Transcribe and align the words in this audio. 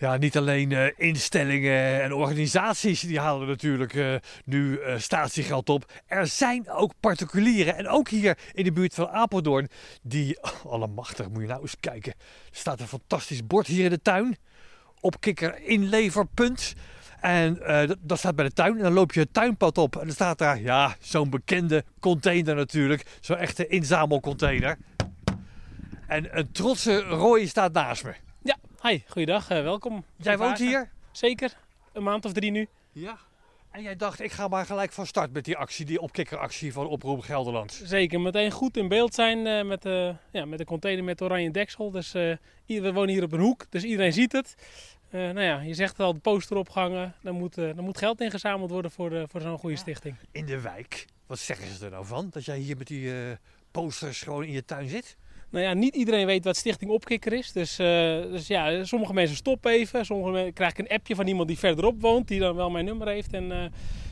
Ja, 0.00 0.16
niet 0.16 0.36
alleen 0.36 0.70
uh, 0.70 0.86
instellingen 0.96 2.02
en 2.02 2.12
organisaties 2.12 3.00
die 3.00 3.20
halen 3.20 3.48
natuurlijk 3.48 3.94
uh, 3.94 4.14
nu 4.44 4.78
uh, 4.78 4.98
statiegeld 4.98 5.68
op. 5.68 5.92
Er 6.06 6.26
zijn 6.26 6.70
ook 6.70 6.92
particulieren 7.00 7.76
en 7.76 7.88
ook 7.88 8.08
hier 8.08 8.38
in 8.52 8.64
de 8.64 8.72
buurt 8.72 8.94
van 8.94 9.08
Apeldoorn 9.08 9.68
die, 10.02 10.42
oh, 10.42 10.72
allemachtig, 10.72 11.28
moet 11.28 11.42
je 11.42 11.48
nou 11.48 11.60
eens 11.60 11.76
kijken. 11.80 12.12
Er 12.12 12.56
staat 12.56 12.80
een 12.80 12.88
fantastisch 12.88 13.46
bord 13.46 13.66
hier 13.66 13.84
in 13.84 13.90
de 13.90 14.02
tuin. 14.02 14.36
Opkikker 15.00 15.62
inleverpunt. 15.62 16.74
En 17.20 17.58
dat 18.00 18.18
staat 18.18 18.34
bij 18.34 18.44
de 18.44 18.52
tuin. 18.52 18.76
En 18.76 18.82
dan 18.82 18.92
loop 18.92 19.12
je 19.12 19.20
het 19.20 19.34
tuinpad 19.34 19.78
op. 19.78 19.96
En 19.96 20.04
dan 20.04 20.14
staat 20.14 20.38
daar, 20.38 20.60
ja, 20.60 20.96
zo'n 21.00 21.30
bekende 21.30 21.84
container 22.00 22.54
natuurlijk. 22.54 23.06
Zo'n 23.20 23.36
echte 23.36 23.66
inzamelcontainer. 23.66 24.78
En 26.06 26.38
een 26.38 26.52
trotse 26.52 27.00
Roy 27.00 27.46
staat 27.46 27.72
naast 27.72 28.04
me. 28.04 28.14
Hi, 28.82 29.00
goeiedag, 29.08 29.50
uh, 29.50 29.62
welkom. 29.62 30.04
Jij 30.16 30.38
woont 30.38 30.58
hier? 30.58 30.90
Zeker, 31.10 31.56
een 31.92 32.02
maand 32.02 32.24
of 32.24 32.32
drie 32.32 32.50
nu. 32.50 32.68
Ja. 32.92 33.18
En 33.70 33.82
jij 33.82 33.96
dacht, 33.96 34.20
ik 34.20 34.32
ga 34.32 34.48
maar 34.48 34.66
gelijk 34.66 34.92
van 34.92 35.06
start 35.06 35.32
met 35.32 35.44
die 35.44 35.56
actie, 35.56 35.84
die 35.84 36.00
opkikkeractie 36.00 36.72
van 36.72 36.86
Oproep 36.86 37.20
Gelderland. 37.20 37.80
Zeker, 37.84 38.20
meteen 38.20 38.50
goed 38.50 38.76
in 38.76 38.88
beeld 38.88 39.14
zijn 39.14 39.46
uh, 39.46 39.62
met, 39.62 39.84
uh, 39.84 40.14
ja, 40.30 40.44
met 40.44 40.58
de 40.58 40.64
container 40.64 41.04
met 41.04 41.22
oranje 41.22 41.50
deksel. 41.50 41.90
Dus 41.90 42.12
we 42.12 42.38
wonen 42.66 43.08
hier 43.08 43.22
op 43.22 43.32
een 43.32 43.40
hoek, 43.40 43.66
dus 43.70 43.82
iedereen 43.82 44.12
ziet 44.12 44.32
het. 44.32 44.54
nou 45.10 45.40
ja, 45.40 45.60
je 45.60 45.74
zegt 45.74 46.00
al, 46.00 46.12
de 46.12 46.20
poster 46.20 46.56
opgehangen. 46.56 47.14
Dan 47.22 47.34
moet, 47.34 47.54
dan 47.54 47.84
moet 47.84 47.98
geld 47.98 48.20
ingezameld 48.20 48.70
worden 48.70 48.90
voor, 48.90 49.28
voor 49.28 49.40
zo'n 49.40 49.58
goede 49.58 49.76
stichting. 49.76 50.16
In 50.32 50.46
de 50.46 50.60
wijk, 50.60 51.06
wat 51.26 51.38
zeggen 51.38 51.74
ze 51.74 51.84
er 51.84 51.90
nou 51.90 52.06
van? 52.06 52.28
Dat 52.30 52.44
jij 52.44 52.58
hier 52.58 52.76
met 52.76 52.86
die 52.86 53.12
posters 53.70 54.22
gewoon 54.22 54.44
in 54.44 54.52
je 54.52 54.64
tuin 54.64 54.88
zit? 54.88 55.16
Nou 55.50 55.64
ja, 55.64 55.72
niet 55.72 55.94
iedereen 55.94 56.26
weet 56.26 56.44
wat 56.44 56.56
Stichting 56.56 56.90
Opkikker 56.90 57.32
is. 57.32 57.52
Dus, 57.52 57.80
uh, 57.80 57.86
dus 58.22 58.46
ja, 58.46 58.84
sommige 58.84 59.12
mensen 59.12 59.36
stoppen 59.36 59.72
even. 59.72 60.04
Sommige 60.04 60.30
mensen 60.30 60.52
krijg 60.52 60.70
ik 60.70 60.78
een 60.78 60.88
appje 60.88 61.14
van 61.14 61.26
iemand 61.26 61.48
die 61.48 61.58
verderop 61.58 62.00
woont, 62.00 62.28
die 62.28 62.40
dan 62.40 62.56
wel 62.56 62.70
mijn 62.70 62.84
nummer 62.84 63.08
heeft. 63.08 63.32
En 63.32 63.44
uh, 63.44 63.64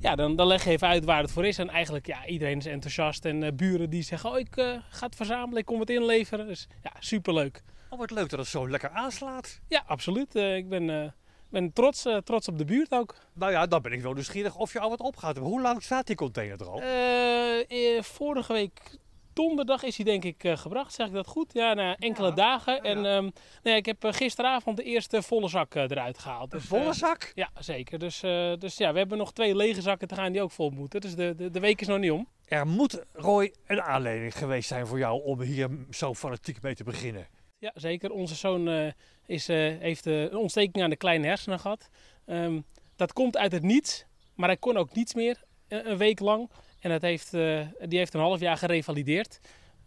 ja, 0.00 0.14
dan, 0.14 0.36
dan 0.36 0.46
leg 0.46 0.64
je 0.64 0.70
even 0.70 0.88
uit 0.88 1.04
waar 1.04 1.22
het 1.22 1.32
voor 1.32 1.46
is. 1.46 1.58
En 1.58 1.68
eigenlijk, 1.68 2.06
ja, 2.06 2.26
iedereen 2.26 2.58
is 2.58 2.66
enthousiast. 2.66 3.24
En 3.24 3.42
uh, 3.42 3.48
buren 3.52 3.90
die 3.90 4.02
zeggen, 4.02 4.30
oh, 4.30 4.38
ik 4.38 4.54
ga 4.90 5.06
het 5.06 5.16
verzamelen, 5.16 5.58
ik 5.58 5.64
kom 5.64 5.80
het 5.80 5.90
inleveren. 5.90 6.46
Dus 6.46 6.68
ja, 6.82 6.92
superleuk. 6.98 7.62
Oh, 7.90 7.98
wat 7.98 8.10
leuk 8.10 8.28
dat 8.28 8.38
het 8.38 8.48
zo 8.48 8.68
lekker 8.68 8.90
aanslaat. 8.90 9.60
Ja, 9.68 9.82
absoluut. 9.86 10.34
ik 10.34 10.68
ben 10.68 11.14
ben 11.50 11.72
trots, 11.72 12.06
uh, 12.06 12.16
trots 12.16 12.48
op 12.48 12.58
de 12.58 12.64
buurt 12.64 12.92
ook. 12.92 13.14
Nou 13.32 13.52
ja, 13.52 13.66
dan 13.66 13.82
ben 13.82 13.92
ik 13.92 14.02
wel 14.02 14.12
nieuwsgierig 14.12 14.56
of 14.56 14.72
je 14.72 14.80
al 14.80 14.90
wat 14.90 15.00
opgaat. 15.00 15.36
Hoe 15.36 15.60
lang 15.60 15.82
staat 15.82 16.06
die 16.06 16.16
container 16.16 16.60
er 16.60 16.68
al? 16.68 16.82
Uh, 16.82 18.02
vorige 18.02 18.52
week 18.52 18.98
donderdag 19.38 19.82
is 19.82 19.96
hij 19.96 20.04
denk 20.04 20.24
ik 20.24 20.44
uh, 20.44 20.56
gebracht, 20.56 20.94
zeg 20.94 21.06
ik 21.06 21.12
dat 21.12 21.26
goed? 21.26 21.52
Ja, 21.52 21.74
na 21.74 21.96
enkele 21.96 22.28
ja, 22.28 22.34
dagen. 22.34 22.74
Ja. 22.74 22.82
En 22.82 22.96
um, 22.96 23.04
nou 23.04 23.32
ja, 23.62 23.74
ik 23.74 23.86
heb 23.86 24.04
uh, 24.04 24.12
gisteravond 24.12 24.76
de 24.76 24.82
eerste 24.82 25.22
volle 25.22 25.48
zak 25.48 25.74
uh, 25.74 25.82
eruit 25.82 26.18
gehaald. 26.18 26.50
Dus, 26.50 26.64
volle 26.64 26.92
zak? 26.92 27.32
ja, 27.34 27.50
zeker. 27.58 27.98
Dus, 27.98 28.20
dus 28.58 28.76
ja, 28.76 28.92
we 28.92 28.98
hebben 28.98 29.18
nog 29.18 29.32
twee 29.32 29.56
lege 29.56 29.80
zakken 29.80 30.08
te 30.08 30.14
gaan 30.14 30.32
die 30.32 30.42
ook 30.42 30.50
vol 30.50 30.70
moeten. 30.70 31.00
Dus 31.00 31.14
de, 31.14 31.34
de, 31.34 31.50
de 31.50 31.60
week 31.60 31.80
is 31.80 31.86
nog 31.86 31.98
niet 31.98 32.10
om. 32.10 32.28
Er 32.44 32.66
moet, 32.66 33.04
Roy, 33.12 33.54
een 33.66 33.82
aanleiding 33.82 34.38
geweest 34.38 34.68
zijn 34.68 34.86
voor 34.86 34.98
jou 34.98 35.22
om 35.24 35.40
hier 35.40 35.68
zo 35.90 36.14
fanatiek 36.14 36.62
mee 36.62 36.74
te 36.74 36.84
beginnen. 36.84 37.26
Ja, 37.58 37.72
zeker. 37.74 38.10
Onze 38.10 38.34
zoon 38.34 38.92
is, 39.26 39.46
heeft 39.46 40.06
een 40.06 40.36
ontsteking 40.36 40.84
aan 40.84 40.90
de 40.90 40.96
kleine 40.96 41.26
hersenen 41.26 41.60
gehad. 41.60 41.88
Um, 42.26 42.64
dat 42.96 43.12
komt 43.12 43.36
uit 43.36 43.52
het 43.52 43.62
niets, 43.62 44.04
maar 44.34 44.48
hij 44.48 44.56
kon 44.56 44.76
ook 44.76 44.94
niets 44.94 45.14
meer 45.14 45.42
een 45.68 45.96
week 45.96 46.20
lang. 46.20 46.50
En 46.80 46.90
dat 46.90 47.02
heeft, 47.02 47.34
uh, 47.34 47.66
die 47.80 47.98
heeft 47.98 48.14
een 48.14 48.20
half 48.20 48.40
jaar 48.40 48.56
gerevalideerd. 48.56 49.40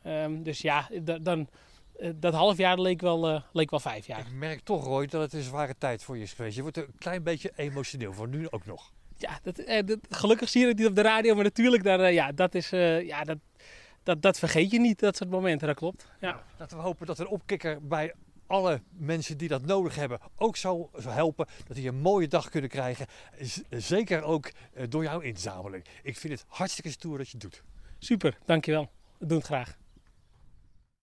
Um, 0.07 0.43
dus 0.43 0.61
ja, 0.61 0.89
dan, 1.21 1.47
uh, 1.99 2.09
dat 2.15 2.33
half 2.33 2.57
jaar 2.57 2.79
leek 2.79 3.01
wel, 3.01 3.29
uh, 3.29 3.41
leek 3.53 3.69
wel 3.69 3.79
vijf 3.79 4.07
jaar. 4.07 4.19
Ik 4.19 4.31
merk 4.31 4.59
toch, 4.59 4.85
Roy, 4.85 5.05
dat 5.07 5.21
het 5.21 5.33
een 5.33 5.41
zware 5.41 5.75
tijd 5.77 6.03
voor 6.03 6.17
je 6.17 6.23
is 6.23 6.33
geweest. 6.33 6.55
Je 6.55 6.61
wordt 6.61 6.77
een 6.77 6.93
klein 6.97 7.23
beetje 7.23 7.51
emotioneel, 7.55 8.13
voor 8.13 8.27
nu 8.27 8.49
ook 8.49 8.65
nog. 8.65 8.91
Ja, 9.17 9.39
dat, 9.43 9.55
dat, 9.85 9.99
gelukkig 10.09 10.49
zie 10.49 10.61
je 10.61 10.67
het 10.67 10.77
niet 10.77 10.87
op 10.87 10.95
de 10.95 11.01
radio, 11.01 11.35
maar 11.35 11.43
natuurlijk, 11.43 11.83
daar, 11.83 12.11
ja, 12.11 12.31
dat, 12.31 12.55
is, 12.55 12.69
ja, 12.69 13.23
dat, 13.23 13.37
dat, 14.03 14.21
dat 14.21 14.39
vergeet 14.39 14.71
je 14.71 14.79
niet, 14.79 14.99
dat 14.99 15.17
soort 15.17 15.29
momenten, 15.29 15.67
dat 15.67 15.75
klopt. 15.75 16.07
Ja. 16.19 16.31
Nou, 16.31 16.41
laten 16.57 16.77
we 16.77 16.83
hopen 16.83 17.05
dat 17.05 17.19
een 17.19 17.27
opkikker 17.27 17.87
bij 17.87 18.13
alle 18.51 18.81
mensen 18.89 19.37
die 19.37 19.47
dat 19.47 19.65
nodig 19.65 19.95
hebben 19.95 20.19
ook 20.35 20.57
zou, 20.57 20.87
helpen. 21.07 21.47
Dat 21.67 21.75
die 21.75 21.87
een 21.87 22.01
mooie 22.01 22.27
dag 22.27 22.49
kunnen 22.49 22.69
krijgen. 22.69 23.07
Zeker 23.69 24.21
ook 24.21 24.51
eh, 24.73 24.85
door 24.89 25.03
jouw 25.03 25.19
inzameling. 25.19 25.85
Ik 26.03 26.17
vind 26.17 26.33
het 26.33 26.45
hartstikke 26.47 26.89
stoer 26.89 27.17
dat 27.17 27.27
je 27.27 27.37
het 27.37 27.41
doet. 27.41 27.63
Super, 27.99 28.37
dankjewel. 28.45 28.89
We 29.17 29.25
doen 29.25 29.37
het 29.37 29.45
graag. 29.45 29.77